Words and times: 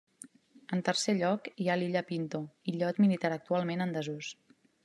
En 0.77 0.81
tercer 0.87 1.15
lloc 1.19 1.51
hi 1.65 1.69
ha 1.73 1.77
l'Illa 1.81 2.03
Pinto, 2.09 2.43
illot 2.75 3.03
militar 3.07 3.35
actualment 3.39 3.85
en 3.87 3.99
desús. 3.99 4.35